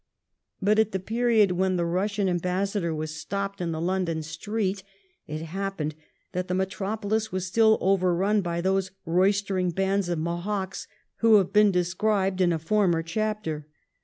But 0.63 0.79
at 0.79 0.93
the 0.93 0.99
period 0.99 1.51
when 1.51 1.75
the 1.75 1.83
Eussian 1.83 2.27
ambassador 2.27 2.91
was 2.91 3.15
stopped 3.15 3.61
in 3.61 3.71
the 3.71 3.79
London 3.79 4.23
street 4.23 4.81
it 5.27 5.43
happened 5.43 5.93
that 6.31 6.47
the 6.47 6.55
metropolis 6.55 7.31
was 7.31 7.45
still 7.45 7.77
overrun 7.81 8.41
by 8.41 8.61
those 8.61 8.89
roystering 9.05 9.69
bands 9.69 10.09
of 10.09 10.17
Mohocks 10.17 10.87
who 11.17 11.35
have 11.35 11.53
been 11.53 11.69
described 11.71 12.41
in 12.41 12.51
a 12.51 12.57
former 12.57 13.03
chapter. 13.03 13.67